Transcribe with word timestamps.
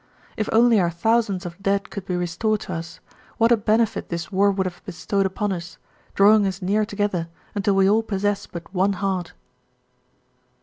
If 0.35 0.49
only 0.51 0.79
our 0.79 0.89
thousands 0.89 1.45
of 1.45 1.61
dead 1.61 1.91
could 1.91 2.07
be 2.07 2.15
restored 2.15 2.61
to 2.61 2.73
us 2.73 2.99
what 3.37 3.51
a 3.51 3.55
benefit 3.55 4.09
this 4.09 4.31
war 4.31 4.49
would 4.49 4.65
have 4.65 4.83
bestowed 4.83 5.27
upon 5.27 5.51
us, 5.53 5.77
drawing 6.15 6.47
us 6.47 6.59
near 6.59 6.85
together, 6.87 7.27
until 7.53 7.75
we 7.75 7.87
all 7.87 8.01
possess 8.01 8.47
but 8.47 8.73
one 8.73 8.93
heart." 8.93 9.33